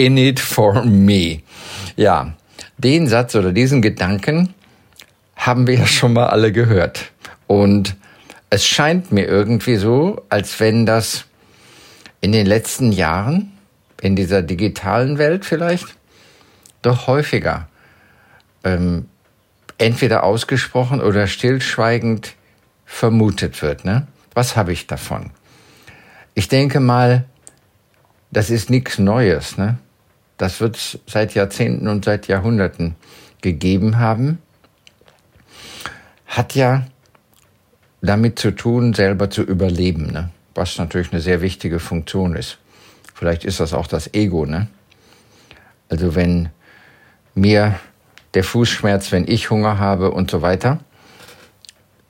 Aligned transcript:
in 0.00 0.16
it 0.16 0.40
for 0.40 0.82
me? 0.84 1.40
Ja, 1.96 2.32
den 2.78 3.06
Satz 3.06 3.34
oder 3.34 3.52
diesen 3.52 3.82
Gedanken 3.82 4.54
haben 5.36 5.66
wir 5.66 5.74
ja 5.74 5.86
schon 5.86 6.14
mal 6.14 6.28
alle 6.28 6.52
gehört. 6.52 7.12
Und 7.46 7.96
es 8.48 8.66
scheint 8.66 9.12
mir 9.12 9.26
irgendwie 9.26 9.76
so, 9.76 10.24
als 10.30 10.58
wenn 10.58 10.86
das 10.86 11.26
in 12.22 12.32
den 12.32 12.46
letzten 12.46 12.92
Jahren, 12.92 13.52
in 14.00 14.16
dieser 14.16 14.40
digitalen 14.40 15.18
Welt 15.18 15.44
vielleicht, 15.44 15.86
doch 16.80 17.06
häufiger 17.06 17.68
ähm, 18.64 19.06
entweder 19.76 20.24
ausgesprochen 20.24 21.02
oder 21.02 21.26
stillschweigend 21.26 22.34
vermutet 22.86 23.60
wird. 23.60 23.84
Ne? 23.84 24.06
Was 24.32 24.56
habe 24.56 24.72
ich 24.72 24.86
davon? 24.86 25.30
Ich 26.34 26.48
denke 26.48 26.80
mal, 26.80 27.24
das 28.30 28.48
ist 28.48 28.70
nichts 28.70 28.98
Neues. 28.98 29.58
Ne? 29.58 29.78
Das 30.40 30.60
wird 30.60 30.76
es 30.76 30.98
seit 31.06 31.34
Jahrzehnten 31.34 31.86
und 31.86 32.04
seit 32.04 32.26
Jahrhunderten 32.26 32.96
gegeben 33.42 33.98
haben. 33.98 34.38
Hat 36.26 36.54
ja 36.54 36.86
damit 38.00 38.38
zu 38.38 38.52
tun, 38.52 38.94
selber 38.94 39.28
zu 39.28 39.42
überleben, 39.42 40.06
ne? 40.06 40.30
was 40.54 40.78
natürlich 40.78 41.12
eine 41.12 41.20
sehr 41.20 41.42
wichtige 41.42 41.78
Funktion 41.78 42.34
ist. 42.34 42.58
Vielleicht 43.14 43.44
ist 43.44 43.60
das 43.60 43.74
auch 43.74 43.86
das 43.86 44.14
Ego. 44.14 44.46
Ne? 44.46 44.68
Also 45.90 46.14
wenn 46.14 46.48
mir 47.34 47.78
der 48.32 48.44
Fußschmerz, 48.44 49.12
wenn 49.12 49.28
ich 49.28 49.50
Hunger 49.50 49.78
habe 49.78 50.10
und 50.10 50.30
so 50.30 50.40
weiter, 50.40 50.78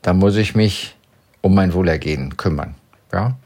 dann 0.03 0.19
muss 0.19 0.37
ich 0.37 0.55
mich 0.55 0.95
um 1.41 1.55
mein 1.55 1.73
Wohlergehen 1.73 2.37
kümmern. 2.37 2.77
Ja? 3.13 3.37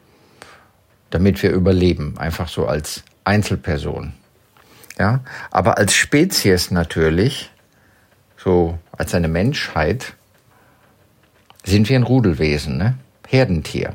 damit 1.15 1.41
wir 1.45 1.53
überleben, 1.53 2.19
einfach 2.19 2.49
so 2.49 2.67
als 2.67 3.05
Einzelperson. 3.23 4.15
Ja, 4.99 5.21
aber 5.51 5.79
als 5.79 5.95
Spezies 5.95 6.71
natürlich, 6.71 7.51
so 8.37 8.79
als 8.93 9.15
eine 9.15 9.29
Menschheit, 9.29 10.15
sind 11.65 11.89
wir 11.89 11.97
ein 11.97 12.05
Rudelwesen, 12.05 12.77
ne? 12.77 12.95
Herdentier. 13.27 13.95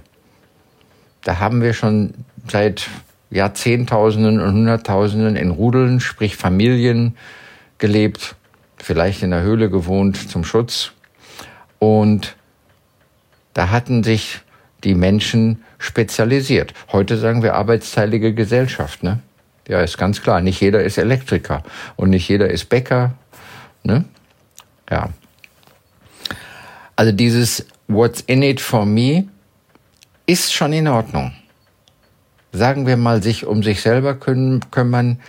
Da 1.23 1.39
haben 1.39 1.61
wir 1.61 1.73
schon 1.73 2.13
seit 2.47 2.89
Jahrzehntausenden 3.29 4.41
und 4.41 4.53
Hunderttausenden 4.53 5.35
in 5.35 5.51
Rudeln, 5.51 5.99
sprich 5.99 6.35
Familien 6.35 7.15
gelebt, 7.77 8.35
vielleicht 8.77 9.21
in 9.23 9.29
der 9.29 9.43
Höhle 9.43 9.69
gewohnt 9.69 10.29
zum 10.29 10.43
Schutz. 10.43 10.91
Und 11.77 12.35
da 13.53 13.69
hatten 13.69 14.03
sich 14.03 14.41
die 14.83 14.95
Menschen 14.95 15.63
spezialisiert. 15.77 16.73
Heute 16.91 17.17
sagen 17.17 17.43
wir 17.43 17.53
arbeitsteilige 17.55 18.33
Gesellschaft, 18.33 19.03
ne? 19.03 19.19
Ja, 19.69 19.81
ist 19.81 19.99
ganz 19.99 20.21
klar. 20.23 20.41
Nicht 20.41 20.59
jeder 20.59 20.83
ist 20.83 20.97
Elektriker 20.97 21.61
und 21.95 22.09
nicht 22.09 22.27
jeder 22.27 22.49
ist 22.49 22.69
Bäcker, 22.69 23.13
ne? 23.83 24.03
Ja. 24.89 25.09
Also 26.95 27.11
dieses 27.11 27.67
What's 27.87 28.21
in 28.21 28.41
it 28.41 28.59
for 28.59 28.87
me 28.87 29.25
ist 30.25 30.51
schon 30.51 30.73
in 30.73 30.87
Ordnung. 30.87 31.33
Sagen 32.51 32.87
wir 32.87 32.97
mal, 32.97 33.21
sich 33.21 33.45
um 33.45 33.61
sich 33.61 33.81
selber 33.81 34.15
kümmern, 34.15 35.19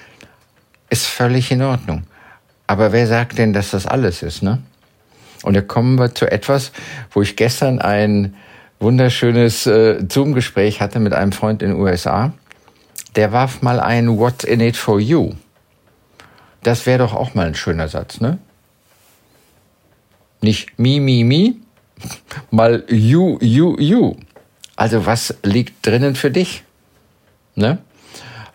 ist 0.88 1.06
völlig 1.06 1.50
in 1.50 1.60
Ordnung. 1.60 2.04
Aber 2.66 2.92
wer 2.92 3.06
sagt 3.06 3.36
denn, 3.36 3.52
dass 3.52 3.72
das 3.72 3.86
alles 3.86 4.22
ist, 4.22 4.42
ne? 4.42 4.62
Und 5.42 5.54
da 5.54 5.60
kommen 5.60 5.98
wir 5.98 6.14
zu 6.14 6.30
etwas, 6.30 6.72
wo 7.10 7.20
ich 7.20 7.36
gestern 7.36 7.78
ein 7.78 8.36
wunderschönes 8.78 9.66
äh, 9.66 10.02
Zoom-Gespräch 10.08 10.80
hatte 10.80 10.98
mit 10.98 11.12
einem 11.12 11.32
Freund 11.32 11.62
in 11.62 11.70
den 11.70 11.78
USA. 11.78 12.32
Der 13.16 13.32
warf 13.32 13.62
mal 13.62 13.80
ein 13.80 14.18
What's 14.18 14.44
in 14.44 14.60
it 14.60 14.76
for 14.76 15.00
you? 15.00 15.32
Das 16.62 16.86
wäre 16.86 16.98
doch 16.98 17.14
auch 17.14 17.34
mal 17.34 17.46
ein 17.46 17.54
schöner 17.54 17.88
Satz, 17.88 18.20
ne? 18.20 18.38
Nicht 20.42 20.78
mi, 20.78 21.00
mi, 21.00 21.24
mi, 21.24 21.56
mal 22.50 22.84
you, 22.88 23.38
you, 23.40 23.76
you. 23.78 24.16
Also 24.76 25.04
was 25.04 25.34
liegt 25.42 25.86
drinnen 25.86 26.14
für 26.14 26.30
dich? 26.30 26.64
Ne? 27.54 27.78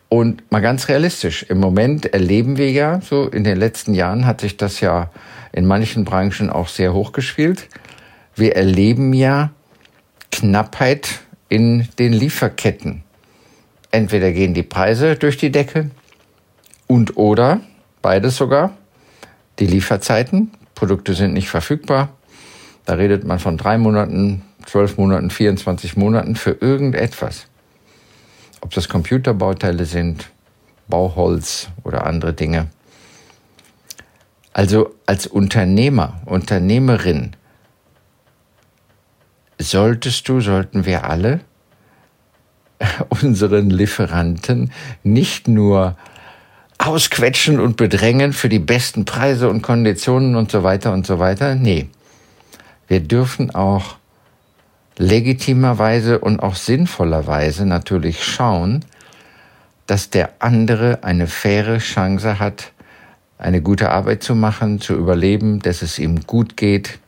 Und 0.09 0.49
mal 0.51 0.61
ganz 0.61 0.87
realistisch, 0.87 1.43
im 1.43 1.59
Moment 1.59 2.05
erleben 2.13 2.57
wir 2.57 2.71
ja, 2.71 3.01
so 3.01 3.27
in 3.27 3.43
den 3.43 3.57
letzten 3.57 3.93
Jahren 3.93 4.25
hat 4.25 4.41
sich 4.41 4.57
das 4.57 4.79
ja 4.79 5.11
in 5.51 5.65
manchen 5.65 6.05
Branchen 6.05 6.49
auch 6.49 6.67
sehr 6.67 6.93
hochgespielt. 6.93 7.67
Wir 8.35 8.55
erleben 8.55 9.13
ja 9.13 9.51
Knappheit 10.31 11.21
in 11.49 11.87
den 11.99 12.13
Lieferketten. 12.13 13.04
Entweder 13.95 14.33
gehen 14.33 14.53
die 14.53 14.61
Preise 14.61 15.15
durch 15.15 15.37
die 15.37 15.53
Decke 15.53 15.89
und 16.85 17.15
oder, 17.15 17.61
beides 18.01 18.35
sogar, 18.35 18.75
die 19.57 19.67
Lieferzeiten, 19.67 20.51
Produkte 20.75 21.13
sind 21.13 21.31
nicht 21.31 21.47
verfügbar. 21.47 22.09
Da 22.83 22.95
redet 22.95 23.23
man 23.23 23.39
von 23.39 23.55
drei 23.55 23.77
Monaten, 23.77 24.41
zwölf 24.65 24.97
Monaten, 24.97 25.29
24 25.29 25.95
Monaten 25.95 26.35
für 26.35 26.57
irgendetwas. 26.59 27.47
Ob 28.59 28.73
das 28.73 28.89
Computerbauteile 28.89 29.85
sind, 29.85 30.29
Bauholz 30.89 31.69
oder 31.85 32.05
andere 32.05 32.33
Dinge. 32.33 32.67
Also 34.51 34.93
als 35.05 35.25
Unternehmer, 35.25 36.19
Unternehmerin 36.25 37.31
solltest 39.57 40.27
du, 40.27 40.41
sollten 40.41 40.85
wir 40.85 41.05
alle 41.09 41.39
unseren 43.09 43.69
Lieferanten 43.69 44.71
nicht 45.03 45.47
nur 45.47 45.95
ausquetschen 46.77 47.59
und 47.59 47.77
bedrängen 47.77 48.33
für 48.33 48.49
die 48.49 48.59
besten 48.59 49.05
Preise 49.05 49.49
und 49.49 49.61
Konditionen 49.61 50.35
und 50.35 50.51
so 50.51 50.63
weiter 50.63 50.91
und 50.91 51.07
so 51.07 51.19
weiter. 51.19 51.55
Nee, 51.55 51.87
wir 52.87 52.99
dürfen 52.99 53.53
auch 53.53 53.95
legitimerweise 54.97 56.19
und 56.19 56.39
auch 56.41 56.55
sinnvollerweise 56.55 57.65
natürlich 57.65 58.23
schauen, 58.23 58.85
dass 59.87 60.09
der 60.09 60.33
andere 60.39 61.03
eine 61.03 61.27
faire 61.27 61.77
Chance 61.77 62.39
hat, 62.39 62.71
eine 63.37 63.61
gute 63.61 63.91
Arbeit 63.91 64.23
zu 64.23 64.35
machen, 64.35 64.79
zu 64.79 64.93
überleben, 64.93 65.59
dass 65.59 65.81
es 65.81 65.99
ihm 65.99 66.21
gut 66.25 66.57
geht. 66.57 66.99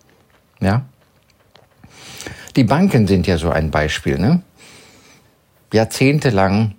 Ja? 0.60 0.84
Die 2.56 2.64
Banken 2.64 3.08
sind 3.08 3.28
ja 3.28 3.38
so 3.38 3.50
ein 3.50 3.72
Beispiel. 3.72 4.20
Ne? 4.20 4.42
Jahrzehntelang 5.74 6.76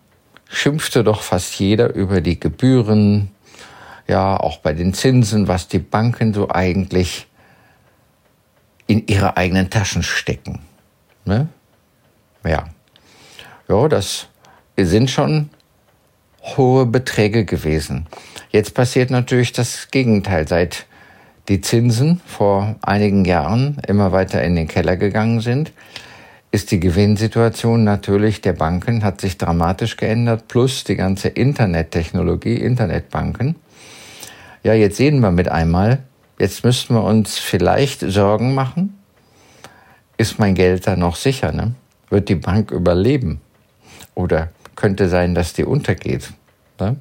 schimpfte 0.48 1.04
doch 1.04 1.22
fast 1.22 1.58
jeder 1.58 1.94
über 1.94 2.20
die 2.20 2.40
Gebühren, 2.40 3.30
ja, 4.06 4.38
auch 4.38 4.58
bei 4.58 4.72
den 4.72 4.94
Zinsen, 4.94 5.48
was 5.48 5.68
die 5.68 5.78
Banken 5.78 6.32
so 6.32 6.48
eigentlich 6.48 7.26
in 8.86 9.06
ihre 9.06 9.36
eigenen 9.36 9.68
Taschen 9.68 10.02
stecken. 10.02 10.60
Ne? 11.24 11.48
Ja. 12.44 12.64
Ja, 13.68 13.88
das 13.88 14.28
sind 14.78 15.10
schon 15.10 15.50
hohe 16.40 16.86
Beträge 16.86 17.44
gewesen. 17.44 18.06
Jetzt 18.50 18.74
passiert 18.74 19.10
natürlich 19.10 19.52
das 19.52 19.90
Gegenteil. 19.90 20.48
Seit 20.48 20.86
die 21.48 21.60
Zinsen 21.60 22.22
vor 22.24 22.76
einigen 22.80 23.26
Jahren 23.26 23.78
immer 23.86 24.12
weiter 24.12 24.42
in 24.42 24.56
den 24.56 24.68
Keller 24.68 24.96
gegangen 24.96 25.40
sind, 25.40 25.72
ist 26.50 26.70
die 26.70 26.80
Gewinnsituation 26.80 27.84
natürlich 27.84 28.40
der 28.40 28.54
Banken 28.54 29.04
hat 29.04 29.20
sich 29.20 29.38
dramatisch 29.38 29.96
geändert, 29.96 30.48
plus 30.48 30.84
die 30.84 30.96
ganze 30.96 31.28
Internettechnologie, 31.28 32.56
Internetbanken. 32.56 33.56
Ja, 34.62 34.74
jetzt 34.74 34.96
sehen 34.96 35.20
wir 35.20 35.30
mit 35.30 35.48
einmal, 35.48 36.00
jetzt 36.38 36.64
müssten 36.64 36.94
wir 36.94 37.04
uns 37.04 37.38
vielleicht 37.38 38.00
Sorgen 38.00 38.54
machen. 38.54 38.98
Ist 40.16 40.38
mein 40.38 40.54
Geld 40.54 40.86
da 40.86 40.96
noch 40.96 41.16
sicher? 41.16 41.52
Ne? 41.52 41.74
Wird 42.10 42.28
die 42.28 42.34
Bank 42.34 42.70
überleben? 42.70 43.40
Oder 44.14 44.48
könnte 44.74 45.08
sein, 45.08 45.34
dass 45.34 45.52
die 45.52 45.64
untergeht? 45.64 46.32
Ne? 46.80 46.96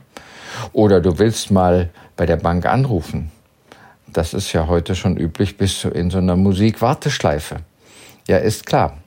Oder 0.73 1.01
du 1.01 1.17
willst 1.17 1.51
mal 1.51 1.89
bei 2.15 2.25
der 2.25 2.37
Bank 2.37 2.65
anrufen 2.65 3.31
das 4.17 4.33
ist 4.33 4.51
ja 4.53 4.67
heute 4.67 4.95
schon 4.95 5.15
üblich, 5.15 5.57
bis 5.57 5.83
in 5.83 6.09
so 6.09 6.17
einer 6.17 6.35
Musikwarteschleife. 6.35 7.57
Ja, 8.27 8.37
ist 8.37 8.65
klar. 8.65 8.97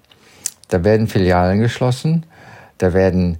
Da 0.71 0.85
werden 0.85 1.09
Filialen 1.09 1.61
geschlossen, 1.61 2.25
da 2.79 2.93
werden, 2.93 3.39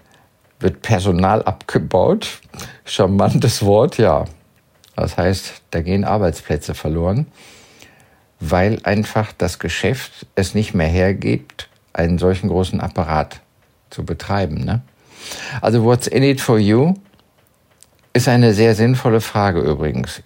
wird 0.59 0.83
Personal 0.83 1.43
abgebaut, 1.43 2.41
charmantes 2.85 3.65
Wort, 3.65 3.99
ja. 3.99 4.27
Das 4.97 5.17
heißt, 5.17 5.63
da 5.71 5.81
gehen 5.81 6.05
Arbeitsplätze 6.05 6.75
verloren, 6.75 7.27
weil 8.41 8.81
einfach 8.83 9.33
das 9.33 9.59
Geschäft 9.59 10.27
es 10.35 10.55
nicht 10.55 10.75
mehr 10.75 10.89
hergibt, 10.89 11.69
einen 11.93 12.19
solchen 12.19 12.49
großen 12.49 12.81
Apparat 12.81 13.41
zu 13.89 14.05
betreiben. 14.05 14.65
Ne? 14.65 14.83
Also, 15.61 15.85
what's 15.85 16.07
in 16.07 16.23
it 16.23 16.41
for 16.41 16.59
you? 16.59 16.95
Ist 18.13 18.29
eine 18.29 18.53
sehr 18.53 18.75
sinnvolle 18.75 19.21
Frage 19.21 19.61
übrigens. 19.61 20.21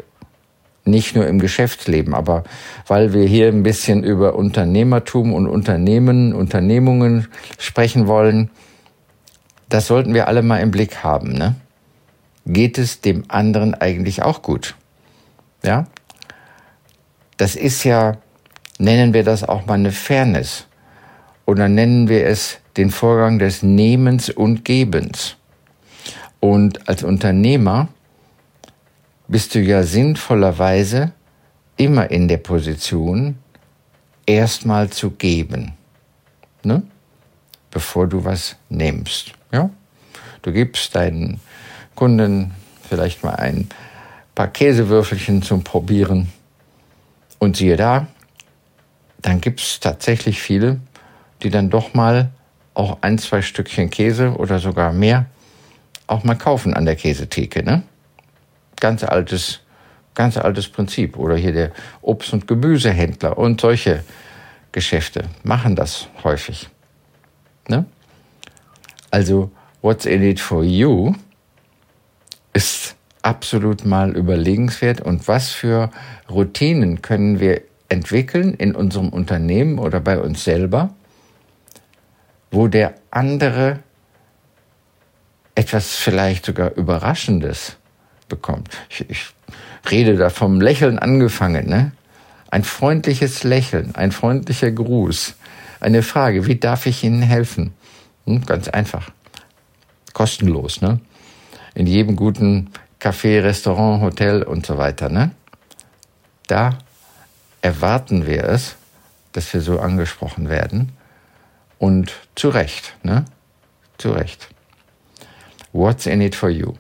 Nicht 0.87 1.17
nur 1.17 1.27
im 1.27 1.39
Geschäftsleben, 1.39 2.15
aber 2.15 2.45
weil 2.87 3.15
wir 3.15 3.25
hier 3.25 3.49
ein 3.49 3.63
bisschen 3.63 4.05
über 4.05 4.35
Unternehmertum 4.35 5.33
und 5.33 5.47
Unternehmen, 5.47 6.35
Unternehmungen 6.35 7.29
sprechen 7.59 8.07
wollen, 8.07 8.51
das 9.69 9.87
sollten 9.87 10.13
wir 10.13 10.29
alle 10.29 10.43
mal 10.43 10.59
im 10.59 10.71
Blick 10.71 11.03
haben. 11.03 11.33
Ne? 11.33 11.55
Geht 12.47 12.77
es 12.77 13.01
dem 13.01 13.25
anderen 13.29 13.75
eigentlich 13.75 14.23
auch 14.23 14.43
gut? 14.43 14.75
Ja? 15.63 15.87
Das 17.39 17.57
ist 17.57 17.85
ja, 17.85 18.19
nennen 18.79 19.15
wir 19.15 19.25
das 19.25 19.43
auch 19.43 19.67
mal 19.67 19.75
eine 19.75 19.91
Fairness. 19.91 20.67
Oder 21.47 21.69
nennen 21.69 22.09
wir 22.09 22.27
es 22.27 22.59
den 22.77 22.91
Vorgang 22.91 23.39
des 23.39 23.63
Nehmens 23.63 24.31
und 24.31 24.65
Gebens. 24.65 25.37
Und 26.41 26.89
als 26.89 27.03
Unternehmer 27.03 27.89
bist 29.29 29.55
du 29.55 29.61
ja 29.61 29.83
sinnvollerweise 29.83 31.13
immer 31.77 32.11
in 32.11 32.29
der 32.29 32.39
Position, 32.39 33.37
erstmal 34.27 34.91
zu 34.91 35.11
geben, 35.11 35.73
ne? 36.63 36.83
bevor 37.71 38.07
du 38.07 38.25
was 38.25 38.57
nimmst. 38.69 39.33
Ja? 39.53 39.71
Du 40.43 40.53
gibst 40.53 40.95
deinen 40.95 41.41
Kunden 41.95 42.53
vielleicht 42.89 43.25
mal 43.25 43.35
ein 43.37 43.69
paar 44.35 44.49
Käsewürfelchen 44.49 45.43
zum 45.43 45.65
Probieren 45.65 46.33
und 47.39 47.57
siehe 47.57 47.77
da, 47.77 48.07
dann 49.21 49.41
gibt 49.41 49.61
es 49.61 49.81
tatsächlich 49.81 50.41
viele, 50.41 50.81
die 51.43 51.51
dann 51.51 51.71
doch 51.71 51.95
mal 51.95 52.31
auch 52.75 52.99
ein, 53.01 53.19
zwei 53.19 53.43
Stückchen 53.43 53.91
Käse 53.91 54.37
oder 54.37 54.59
sogar 54.59 54.93
mehr 54.93 55.27
auch 56.07 56.25
mal 56.25 56.35
kaufen 56.35 56.75
an 56.75 56.85
der 56.85 56.97
Käsetheke. 56.97 57.63
Ne? 57.63 57.83
Ganz 58.81 59.05
altes, 59.05 59.61
ganz 60.15 60.37
altes 60.37 60.69
Prinzip. 60.69 61.17
Oder 61.17 61.37
hier 61.37 61.53
der 61.53 61.71
Obst- 62.03 62.33
und 62.33 62.47
Gemüsehändler 62.47 63.39
und 63.39 63.61
solche 63.61 64.05
Geschäfte 64.73 65.25
machen 65.43 65.77
das 65.77 66.09
häufig. 66.25 66.69
Ne? 67.69 67.85
Also, 69.11 69.51
what's 69.83 70.07
in 70.07 70.23
it 70.23 70.41
for 70.41 70.65
you 70.65 71.15
ist 72.53 72.97
absolut 73.23 73.85
mal 73.85 74.17
überlegenswert. 74.17 75.01
Und 75.01 75.29
was 75.29 75.51
für 75.51 75.91
Routinen 76.31 77.03
können 77.03 77.41
wir 77.41 77.63
entwickeln 77.89 78.55
in 78.55 78.75
unserem 78.75 79.09
Unternehmen 79.09 79.79
oder 79.79 80.01
bei 80.01 80.19
uns 80.19 80.45
selber, 80.45 80.95
wo 82.51 82.69
der 82.69 82.95
andere 83.11 83.81
etwas 85.55 85.95
vielleicht 85.97 86.47
sogar 86.47 86.75
Überraschendes 86.75 87.77
bekommt. 88.29 88.69
Ich, 88.89 89.09
ich 89.09 89.27
rede 89.91 90.17
da 90.17 90.31
vom 90.31 90.61
Lächeln 90.61 90.99
angefangen, 90.99 91.69
ne? 91.69 91.93
Ein 92.51 92.65
freundliches 92.65 93.43
Lächeln, 93.43 93.95
ein 93.97 94.13
freundlicher 94.13 94.71
Gruß, 94.71 95.35
eine 95.81 96.03
Frage, 96.03 96.47
wie 96.47 96.57
darf 96.57 96.87
ich 96.87 97.03
Ihnen 97.05 97.23
helfen? 97.23 97.75
Hm, 98.27 98.47
ganz 98.47 98.69
einfach. 98.69 99.11
Kostenlos, 100.13 100.81
ne? 100.81 101.01
In 101.75 101.87
jedem 101.87 102.17
guten 102.17 102.71
Café, 103.01 103.43
Restaurant, 103.43 104.01
Hotel 104.01 104.43
und 104.43 104.65
so 104.65 104.79
weiter, 104.79 105.09
ne? 105.09 105.33
Da 106.47 106.79
erwarten 107.61 108.27
wir 108.27 108.45
es, 108.45 108.77
dass 109.33 109.53
wir 109.53 109.61
so 109.61 109.81
angesprochen 109.81 110.49
werden. 110.49 110.93
Und 111.79 112.13
zu 112.35 112.49
Recht, 112.49 112.95
ne? 113.03 113.25
Zu 113.99 114.13
Recht. 114.13 114.49
What's 115.73 116.07
in 116.07 116.21
it 116.21 116.35
for 116.35 116.49
you? 116.49 116.75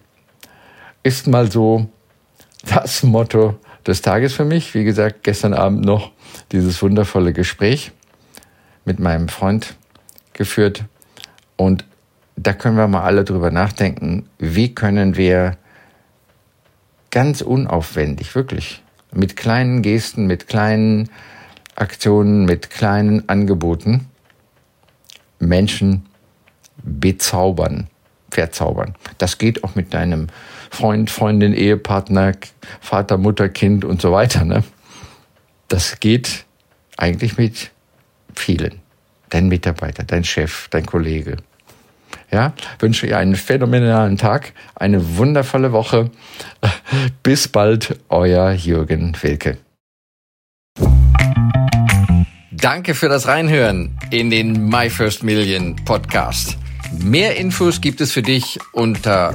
Ist 1.04 1.26
mal 1.26 1.52
so 1.52 1.86
das 2.64 3.02
Motto 3.02 3.58
des 3.86 4.00
Tages 4.00 4.32
für 4.32 4.46
mich. 4.46 4.72
Wie 4.72 4.84
gesagt, 4.84 5.22
gestern 5.22 5.52
Abend 5.52 5.84
noch 5.84 6.12
dieses 6.50 6.80
wundervolle 6.80 7.34
Gespräch 7.34 7.92
mit 8.86 8.98
meinem 9.00 9.28
Freund 9.28 9.76
geführt. 10.32 10.84
Und 11.56 11.84
da 12.36 12.54
können 12.54 12.78
wir 12.78 12.88
mal 12.88 13.02
alle 13.02 13.24
drüber 13.24 13.50
nachdenken, 13.50 14.30
wie 14.38 14.74
können 14.74 15.16
wir 15.18 15.58
ganz 17.10 17.42
unaufwendig, 17.42 18.34
wirklich, 18.34 18.82
mit 19.12 19.36
kleinen 19.36 19.82
Gesten, 19.82 20.26
mit 20.26 20.48
kleinen 20.48 21.10
Aktionen, 21.76 22.46
mit 22.46 22.70
kleinen 22.70 23.28
Angeboten 23.28 24.08
Menschen 25.38 26.06
bezaubern 26.82 27.88
verzaubern. 28.34 28.94
Das 29.18 29.38
geht 29.38 29.64
auch 29.64 29.74
mit 29.74 29.94
deinem 29.94 30.26
Freund, 30.70 31.10
Freundin, 31.10 31.52
Ehepartner, 31.52 32.32
Vater, 32.80 33.18
Mutter, 33.18 33.48
Kind 33.48 33.84
und 33.84 34.00
so 34.00 34.12
weiter. 34.12 34.44
Ne? 34.44 34.64
Das 35.68 36.00
geht 36.00 36.44
eigentlich 36.96 37.36
mit 37.38 37.70
vielen. 38.34 38.80
Dein 39.30 39.48
Mitarbeiter, 39.48 40.04
dein 40.04 40.24
Chef, 40.24 40.68
dein 40.68 40.86
Kollege. 40.86 41.38
Ja, 42.30 42.52
wünsche 42.78 43.06
ihr 43.06 43.18
einen 43.18 43.36
phänomenalen 43.36 44.16
Tag, 44.16 44.52
eine 44.74 45.16
wundervolle 45.16 45.72
Woche. 45.72 46.10
Bis 47.22 47.48
bald, 47.48 47.98
euer 48.08 48.52
Jürgen 48.52 49.16
Wilke. 49.20 49.58
Danke 52.50 52.94
für 52.94 53.08
das 53.08 53.26
Reinhören 53.26 53.98
in 54.10 54.30
den 54.30 54.68
My 54.68 54.88
First 54.88 55.22
Million 55.22 55.76
Podcast. 55.84 56.56
Mehr 56.98 57.36
Infos 57.36 57.80
gibt 57.80 58.00
es 58.00 58.12
für 58.12 58.22
dich 58.22 58.58
unter 58.72 59.34